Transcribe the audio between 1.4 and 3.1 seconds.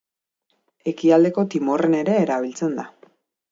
Timorren ere erabiltzen da.